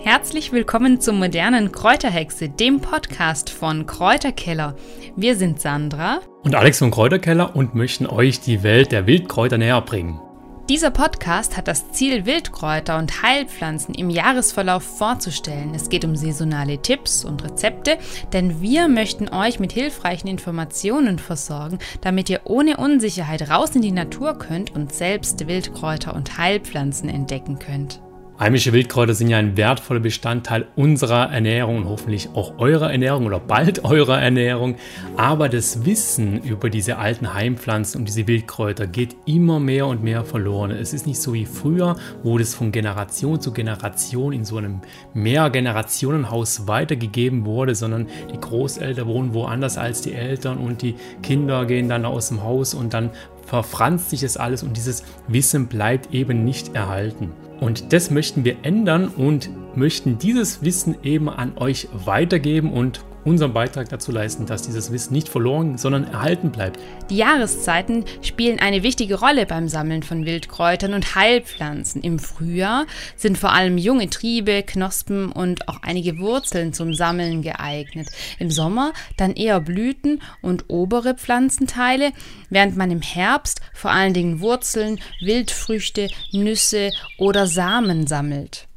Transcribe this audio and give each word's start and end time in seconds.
Herzlich 0.00 0.52
willkommen 0.52 1.00
zum 1.00 1.18
modernen 1.18 1.72
Kräuterhexe, 1.72 2.48
dem 2.48 2.80
Podcast 2.80 3.50
von 3.50 3.86
Kräuterkeller. 3.86 4.76
Wir 5.16 5.36
sind 5.36 5.60
Sandra 5.60 6.20
und 6.42 6.54
Alex 6.54 6.78
von 6.78 6.90
Kräuterkeller 6.90 7.56
und 7.56 7.74
möchten 7.74 8.06
euch 8.06 8.40
die 8.40 8.62
Welt 8.62 8.92
der 8.92 9.06
Wildkräuter 9.06 9.56
näher 9.58 9.80
bringen. 9.80 10.20
Dieser 10.68 10.90
Podcast 10.90 11.58
hat 11.58 11.68
das 11.68 11.92
Ziel, 11.92 12.24
Wildkräuter 12.24 12.96
und 12.96 13.22
Heilpflanzen 13.22 13.94
im 13.94 14.08
Jahresverlauf 14.08 14.82
vorzustellen. 14.82 15.74
Es 15.74 15.90
geht 15.90 16.06
um 16.06 16.16
saisonale 16.16 16.80
Tipps 16.80 17.22
und 17.22 17.44
Rezepte, 17.44 17.98
denn 18.32 18.62
wir 18.62 18.88
möchten 18.88 19.28
euch 19.28 19.60
mit 19.60 19.72
hilfreichen 19.72 20.26
Informationen 20.26 21.18
versorgen, 21.18 21.78
damit 22.00 22.30
ihr 22.30 22.40
ohne 22.44 22.78
Unsicherheit 22.78 23.50
raus 23.50 23.76
in 23.76 23.82
die 23.82 23.92
Natur 23.92 24.38
könnt 24.38 24.74
und 24.74 24.94
selbst 24.94 25.46
Wildkräuter 25.46 26.14
und 26.14 26.38
Heilpflanzen 26.38 27.10
entdecken 27.10 27.58
könnt. 27.58 28.00
Heimische 28.36 28.72
Wildkräuter 28.72 29.14
sind 29.14 29.28
ja 29.28 29.38
ein 29.38 29.56
wertvoller 29.56 30.00
Bestandteil 30.00 30.66
unserer 30.74 31.32
Ernährung 31.32 31.76
und 31.76 31.88
hoffentlich 31.88 32.30
auch 32.34 32.58
eurer 32.58 32.90
Ernährung 32.90 33.26
oder 33.26 33.38
bald 33.38 33.84
eurer 33.84 34.20
Ernährung. 34.20 34.74
Aber 35.16 35.48
das 35.48 35.84
Wissen 35.84 36.42
über 36.42 36.68
diese 36.68 36.98
alten 36.98 37.32
Heimpflanzen 37.32 38.00
und 38.00 38.08
diese 38.08 38.26
Wildkräuter 38.26 38.88
geht 38.88 39.14
immer 39.24 39.60
mehr 39.60 39.86
und 39.86 40.02
mehr 40.02 40.24
verloren. 40.24 40.72
Es 40.72 40.92
ist 40.92 41.06
nicht 41.06 41.22
so 41.22 41.32
wie 41.32 41.46
früher, 41.46 41.94
wo 42.24 42.36
das 42.36 42.56
von 42.56 42.72
Generation 42.72 43.40
zu 43.40 43.52
Generation 43.52 44.32
in 44.32 44.44
so 44.44 44.56
einem 44.56 44.80
Mehrgenerationenhaus 45.14 46.66
weitergegeben 46.66 47.44
wurde, 47.44 47.76
sondern 47.76 48.08
die 48.32 48.40
Großeltern 48.40 49.06
wohnen 49.06 49.32
woanders 49.32 49.78
als 49.78 50.00
die 50.00 50.12
Eltern 50.12 50.58
und 50.58 50.82
die 50.82 50.96
Kinder 51.22 51.66
gehen 51.66 51.88
dann 51.88 52.04
aus 52.04 52.30
dem 52.30 52.42
Haus 52.42 52.74
und 52.74 52.94
dann 52.94 53.10
verfranst 53.46 54.10
sich 54.10 54.20
das 54.20 54.36
alles 54.36 54.62
und 54.62 54.76
dieses 54.76 55.04
Wissen 55.28 55.66
bleibt 55.66 56.14
eben 56.14 56.44
nicht 56.44 56.74
erhalten. 56.74 57.32
Und 57.60 57.92
das 57.92 58.10
möchten 58.10 58.44
wir 58.44 58.56
ändern 58.62 59.08
und 59.08 59.50
möchten 59.76 60.18
dieses 60.18 60.62
Wissen 60.62 60.96
eben 61.02 61.28
an 61.28 61.56
euch 61.56 61.88
weitergeben 61.92 62.72
und 62.72 63.04
unseren 63.24 63.52
Beitrag 63.52 63.88
dazu 63.88 64.12
leisten, 64.12 64.46
dass 64.46 64.62
dieses 64.62 64.92
Wissen 64.92 65.12
nicht 65.12 65.28
verloren, 65.28 65.78
sondern 65.78 66.04
erhalten 66.04 66.50
bleibt. 66.50 66.80
Die 67.10 67.16
Jahreszeiten 67.16 68.04
spielen 68.22 68.58
eine 68.58 68.82
wichtige 68.82 69.18
Rolle 69.18 69.46
beim 69.46 69.68
Sammeln 69.68 70.02
von 70.02 70.24
Wildkräutern 70.24 70.94
und 70.94 71.14
Heilpflanzen. 71.14 72.02
Im 72.02 72.18
Frühjahr 72.18 72.86
sind 73.16 73.38
vor 73.38 73.52
allem 73.52 73.78
junge 73.78 74.10
Triebe, 74.10 74.62
Knospen 74.62 75.32
und 75.32 75.68
auch 75.68 75.82
einige 75.82 76.18
Wurzeln 76.18 76.72
zum 76.72 76.94
Sammeln 76.94 77.42
geeignet. 77.42 78.08
Im 78.38 78.50
Sommer 78.50 78.92
dann 79.16 79.34
eher 79.34 79.60
Blüten 79.60 80.20
und 80.42 80.64
obere 80.68 81.14
Pflanzenteile, 81.14 82.12
während 82.50 82.76
man 82.76 82.90
im 82.90 83.02
Herbst 83.02 83.60
vor 83.72 83.90
allen 83.90 84.14
Dingen 84.14 84.40
Wurzeln, 84.40 85.00
Wildfrüchte, 85.20 86.08
Nüsse 86.32 86.90
oder 87.18 87.46
Samen 87.46 88.06
sammelt. 88.06 88.68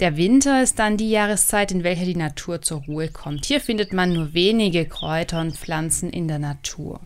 Der 0.00 0.16
Winter 0.16 0.62
ist 0.62 0.78
dann 0.78 0.96
die 0.96 1.10
Jahreszeit, 1.10 1.72
in 1.72 1.84
welcher 1.84 2.06
die 2.06 2.16
Natur 2.16 2.62
zur 2.62 2.82
Ruhe 2.84 3.08
kommt. 3.08 3.44
Hier 3.44 3.60
findet 3.60 3.92
man 3.92 4.14
nur 4.14 4.32
wenige 4.32 4.86
Kräuter 4.86 5.42
und 5.42 5.58
Pflanzen 5.58 6.08
in 6.08 6.26
der 6.26 6.38
Natur. 6.38 7.00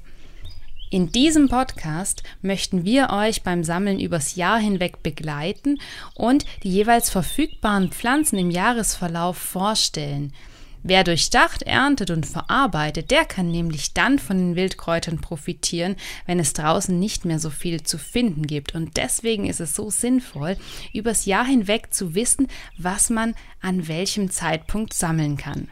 In 0.91 1.11
diesem 1.11 1.49
Podcast 1.49 2.23
möchten 2.41 2.85
wir 2.85 3.11
euch 3.11 3.43
beim 3.43 3.65
Sammeln 3.65 3.99
übers 3.99 4.37
Jahr 4.37 4.61
hinweg 4.61 5.03
begleiten 5.03 5.81
und 6.15 6.45
die 6.63 6.71
jeweils 6.71 7.11
verfügbaren 7.11 7.91
Pflanzen 7.91 8.39
im 8.39 8.53
Jahresverlauf 8.53 9.37
vorstellen. 9.39 10.33
Wer 10.87 11.03
durchdacht 11.03 11.63
erntet 11.63 12.11
und 12.11 12.27
verarbeitet, 12.27 13.11
der 13.11 13.25
kann 13.25 13.51
nämlich 13.51 13.95
dann 13.95 14.19
von 14.19 14.37
den 14.37 14.55
Wildkräutern 14.55 15.19
profitieren, 15.19 15.97
wenn 16.27 16.39
es 16.39 16.53
draußen 16.53 16.99
nicht 16.99 17.25
mehr 17.25 17.39
so 17.39 17.49
viel 17.49 17.83
zu 17.83 17.97
finden 17.97 18.47
gibt. 18.47 18.75
Und 18.75 18.99
deswegen 18.99 19.47
ist 19.47 19.61
es 19.61 19.75
so 19.75 19.89
sinnvoll, 19.89 20.59
übers 20.93 21.25
Jahr 21.25 21.47
hinweg 21.47 21.95
zu 21.95 22.15
wissen, 22.15 22.49
was 22.77 23.09
man 23.09 23.35
an 23.63 23.89
welchem 23.89 24.31
Zeitpunkt 24.31 24.93
sammeln 24.93 25.39
kann. 25.39 25.69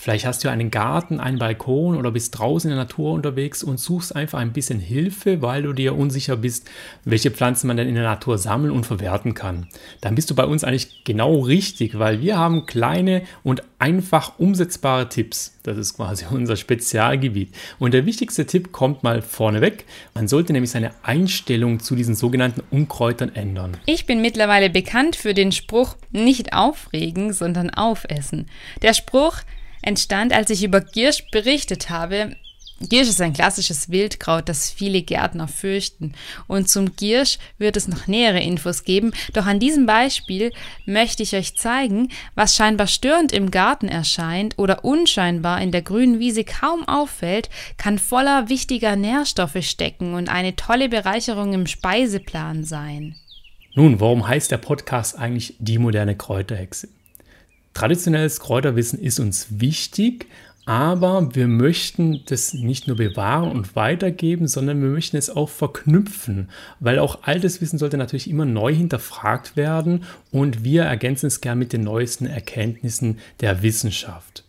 Vielleicht 0.00 0.24
hast 0.24 0.42
du 0.42 0.48
einen 0.48 0.70
Garten, 0.70 1.20
einen 1.20 1.38
Balkon 1.38 1.94
oder 1.94 2.10
bist 2.10 2.38
draußen 2.38 2.70
in 2.70 2.74
der 2.74 2.86
Natur 2.86 3.12
unterwegs 3.12 3.62
und 3.62 3.78
suchst 3.78 4.16
einfach 4.16 4.38
ein 4.38 4.54
bisschen 4.54 4.80
Hilfe, 4.80 5.42
weil 5.42 5.64
du 5.64 5.74
dir 5.74 5.94
unsicher 5.94 6.38
bist, 6.38 6.70
welche 7.04 7.30
Pflanzen 7.30 7.66
man 7.66 7.76
denn 7.76 7.86
in 7.86 7.96
der 7.96 8.04
Natur 8.04 8.38
sammeln 8.38 8.72
und 8.72 8.86
verwerten 8.86 9.34
kann. 9.34 9.66
Dann 10.00 10.14
bist 10.14 10.30
du 10.30 10.34
bei 10.34 10.46
uns 10.46 10.64
eigentlich 10.64 11.04
genau 11.04 11.40
richtig, 11.40 11.98
weil 11.98 12.22
wir 12.22 12.38
haben 12.38 12.64
kleine 12.64 13.24
und 13.42 13.62
einfach 13.78 14.38
umsetzbare 14.38 15.10
Tipps. 15.10 15.58
Das 15.64 15.76
ist 15.76 15.96
quasi 15.96 16.24
unser 16.30 16.56
Spezialgebiet. 16.56 17.54
Und 17.78 17.92
der 17.92 18.06
wichtigste 18.06 18.46
Tipp 18.46 18.72
kommt 18.72 19.02
mal 19.02 19.20
vorneweg. 19.20 19.84
Man 20.14 20.28
sollte 20.28 20.54
nämlich 20.54 20.70
seine 20.70 20.92
Einstellung 21.02 21.78
zu 21.78 21.94
diesen 21.94 22.14
sogenannten 22.14 22.62
Unkräutern 22.70 23.34
ändern. 23.34 23.76
Ich 23.84 24.06
bin 24.06 24.22
mittlerweile 24.22 24.70
bekannt 24.70 25.14
für 25.16 25.34
den 25.34 25.52
Spruch 25.52 25.96
nicht 26.10 26.54
aufregen, 26.54 27.34
sondern 27.34 27.68
aufessen. 27.68 28.46
Der 28.80 28.94
Spruch 28.94 29.42
entstand, 29.82 30.32
als 30.32 30.50
ich 30.50 30.62
über 30.62 30.80
Giersch 30.80 31.24
berichtet 31.30 31.90
habe. 31.90 32.36
Giersch 32.88 33.08
ist 33.08 33.20
ein 33.20 33.34
klassisches 33.34 33.90
Wildkraut, 33.90 34.48
das 34.48 34.70
viele 34.70 35.02
Gärtner 35.02 35.48
fürchten. 35.48 36.14
Und 36.46 36.70
zum 36.70 36.96
Giersch 36.96 37.38
wird 37.58 37.76
es 37.76 37.88
noch 37.88 38.06
nähere 38.06 38.40
Infos 38.40 38.84
geben. 38.84 39.12
Doch 39.34 39.44
an 39.44 39.60
diesem 39.60 39.84
Beispiel 39.84 40.50
möchte 40.86 41.22
ich 41.22 41.36
euch 41.36 41.56
zeigen, 41.56 42.08
was 42.34 42.56
scheinbar 42.56 42.86
störend 42.86 43.32
im 43.32 43.50
Garten 43.50 43.88
erscheint 43.88 44.58
oder 44.58 44.82
unscheinbar 44.82 45.60
in 45.60 45.72
der 45.72 45.82
grünen 45.82 46.20
Wiese 46.20 46.42
kaum 46.42 46.88
auffällt, 46.88 47.50
kann 47.76 47.98
voller 47.98 48.48
wichtiger 48.48 48.96
Nährstoffe 48.96 49.58
stecken 49.60 50.14
und 50.14 50.30
eine 50.30 50.56
tolle 50.56 50.88
Bereicherung 50.88 51.52
im 51.52 51.66
Speiseplan 51.66 52.64
sein. 52.64 53.14
Nun, 53.74 54.00
warum 54.00 54.26
heißt 54.26 54.50
der 54.50 54.58
Podcast 54.58 55.18
eigentlich 55.18 55.54
die 55.58 55.78
moderne 55.78 56.16
Kräuterhexe? 56.16 56.88
Traditionelles 57.74 58.40
Kräuterwissen 58.40 58.98
ist 58.98 59.20
uns 59.20 59.46
wichtig, 59.60 60.26
aber 60.66 61.34
wir 61.34 61.48
möchten 61.48 62.20
das 62.26 62.52
nicht 62.54 62.86
nur 62.86 62.96
bewahren 62.96 63.50
und 63.50 63.74
weitergeben, 63.74 64.46
sondern 64.46 64.80
wir 64.80 64.90
möchten 64.90 65.16
es 65.16 65.30
auch 65.30 65.48
verknüpfen, 65.48 66.48
weil 66.78 66.98
auch 66.98 67.22
altes 67.22 67.60
Wissen 67.60 67.78
sollte 67.78 67.96
natürlich 67.96 68.28
immer 68.28 68.44
neu 68.44 68.72
hinterfragt 68.72 69.56
werden 69.56 70.04
und 70.30 70.62
wir 70.62 70.82
ergänzen 70.82 71.26
es 71.26 71.40
gern 71.40 71.58
mit 71.58 71.72
den 71.72 71.82
neuesten 71.82 72.26
Erkenntnissen 72.26 73.18
der 73.40 73.62
Wissenschaft. 73.62 74.44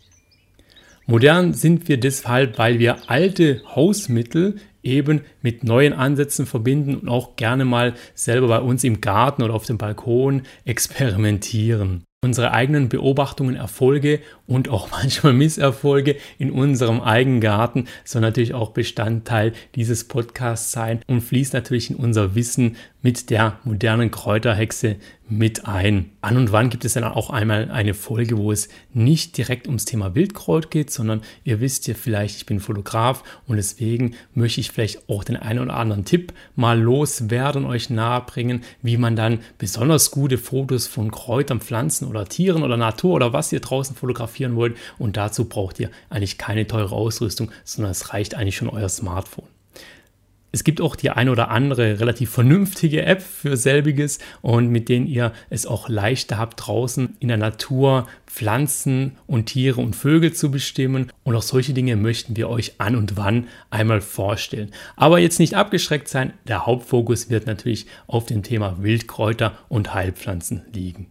Modern 1.07 1.53
sind 1.53 1.87
wir 1.87 1.99
deshalb, 1.99 2.57
weil 2.57 2.77
wir 2.77 3.09
alte 3.09 3.63
Hausmittel 3.75 4.57
eben 4.83 5.21
mit 5.41 5.63
neuen 5.63 5.93
Ansätzen 5.93 6.45
verbinden 6.45 6.95
und 6.95 7.09
auch 7.09 7.35
gerne 7.35 7.65
mal 7.65 7.95
selber 8.13 8.47
bei 8.47 8.59
uns 8.59 8.83
im 8.83 9.01
Garten 9.01 9.43
oder 9.43 9.53
auf 9.53 9.65
dem 9.65 9.77
Balkon 9.77 10.43
experimentieren 10.65 12.03
unsere 12.23 12.51
eigenen 12.51 12.87
Beobachtungen, 12.87 13.55
Erfolge 13.55 14.19
und 14.45 14.69
auch 14.69 14.91
manchmal 14.91 15.33
Misserfolge 15.33 16.17
in 16.37 16.51
unserem 16.51 17.01
eigenen 17.01 17.41
Garten 17.41 17.87
soll 18.03 18.21
natürlich 18.21 18.53
auch 18.53 18.71
Bestandteil 18.71 19.53
dieses 19.73 20.03
Podcasts 20.03 20.71
sein 20.71 21.01
und 21.07 21.21
fließt 21.21 21.53
natürlich 21.53 21.89
in 21.89 21.95
unser 21.95 22.35
Wissen 22.35 22.75
mit 23.01 23.29
der 23.29 23.59
modernen 23.63 24.11
Kräuterhexe 24.11 24.97
mit 25.27 25.65
ein. 25.65 26.11
An 26.19 26.35
und 26.35 26.51
wann 26.51 26.69
gibt 26.69 26.83
es 26.83 26.93
dann 26.93 27.05
auch 27.05 27.29
einmal 27.29 27.71
eine 27.71 27.93
Folge, 27.93 28.37
wo 28.37 28.51
es 28.51 28.67
nicht 28.93 29.37
direkt 29.37 29.65
ums 29.67 29.85
Thema 29.85 30.13
Wildkraut 30.13 30.69
geht, 30.69 30.91
sondern 30.91 31.21
ihr 31.45 31.61
wisst 31.61 31.87
ja 31.87 31.93
vielleicht, 31.93 32.35
ich 32.35 32.45
bin 32.45 32.59
Fotograf 32.59 33.23
und 33.47 33.55
deswegen 33.55 34.15
möchte 34.33 34.59
ich 34.59 34.71
vielleicht 34.71 35.09
auch 35.09 35.23
den 35.23 35.37
einen 35.37 35.59
oder 35.59 35.75
anderen 35.75 36.03
Tipp 36.03 36.33
mal 36.55 36.79
loswerden, 36.79 37.65
euch 37.65 37.89
nahebringen, 37.89 38.63
wie 38.81 38.97
man 38.97 39.15
dann 39.15 39.39
besonders 39.57 40.11
gute 40.11 40.37
Fotos 40.37 40.87
von 40.87 41.11
Kräutern, 41.11 41.61
Pflanzen 41.61 42.07
oder 42.07 42.25
Tieren 42.25 42.61
oder 42.61 42.75
Natur 42.75 43.13
oder 43.13 43.31
was 43.31 43.53
ihr 43.53 43.61
draußen 43.61 43.95
fotografieren 43.95 44.55
wollt. 44.57 44.77
Und 44.99 45.15
dazu 45.15 45.45
braucht 45.45 45.79
ihr 45.79 45.89
eigentlich 46.09 46.37
keine 46.37 46.67
teure 46.67 46.93
Ausrüstung, 46.93 47.51
sondern 47.63 47.91
es 47.91 48.13
reicht 48.13 48.35
eigentlich 48.35 48.57
schon 48.57 48.69
euer 48.69 48.89
Smartphone. 48.89 49.47
Es 50.53 50.65
gibt 50.65 50.81
auch 50.81 50.97
die 50.97 51.09
eine 51.09 51.31
oder 51.31 51.49
andere 51.49 51.99
relativ 51.99 52.29
vernünftige 52.31 53.05
App 53.05 53.21
für 53.21 53.55
selbiges 53.55 54.19
und 54.41 54.69
mit 54.69 54.89
denen 54.89 55.07
ihr 55.07 55.31
es 55.49 55.65
auch 55.65 55.87
leichter 55.87 56.37
habt, 56.37 56.67
draußen 56.67 57.15
in 57.19 57.29
der 57.29 57.37
Natur 57.37 58.07
Pflanzen 58.27 59.17
und 59.27 59.45
Tiere 59.45 59.79
und 59.79 59.95
Vögel 59.95 60.33
zu 60.33 60.51
bestimmen. 60.51 61.11
Und 61.23 61.35
auch 61.35 61.41
solche 61.41 61.73
Dinge 61.73 61.95
möchten 61.95 62.35
wir 62.35 62.49
euch 62.49 62.73
an 62.79 62.95
und 62.95 63.15
wann 63.15 63.47
einmal 63.69 64.01
vorstellen. 64.01 64.71
Aber 64.97 65.19
jetzt 65.19 65.39
nicht 65.39 65.53
abgeschreckt 65.53 66.07
sein, 66.07 66.33
der 66.47 66.65
Hauptfokus 66.65 67.29
wird 67.29 67.47
natürlich 67.47 67.85
auf 68.07 68.25
dem 68.25 68.43
Thema 68.43 68.77
Wildkräuter 68.81 69.57
und 69.69 69.93
Heilpflanzen 69.93 70.63
liegen. 70.73 71.07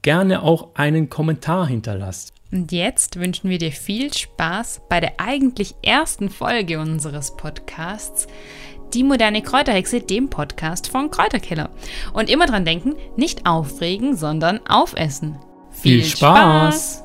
gerne 0.04 0.42
auch 0.42 0.68
einen 0.74 1.08
Kommentar 1.08 1.66
hinterlasst. 1.66 2.32
Und 2.52 2.70
jetzt 2.70 3.18
wünschen 3.18 3.50
wir 3.50 3.58
dir 3.58 3.72
viel 3.72 4.14
Spaß 4.14 4.82
bei 4.88 5.00
der 5.00 5.14
eigentlich 5.18 5.74
ersten 5.82 6.30
Folge 6.30 6.78
unseres 6.78 7.36
Podcasts. 7.36 8.28
Die 8.92 9.02
moderne 9.02 9.42
Kräuterhexe, 9.42 10.00
dem 10.00 10.30
Podcast 10.30 10.86
von 10.88 11.10
Kräuterkeller. 11.10 11.70
Und 12.12 12.30
immer 12.30 12.46
dran 12.46 12.64
denken, 12.64 12.94
nicht 13.16 13.46
aufregen, 13.46 14.14
sondern 14.14 14.64
aufessen. 14.68 15.36
Viel, 15.70 16.02
viel 16.02 16.16
Spaß. 16.16 17.00
Spaß. 17.00 17.03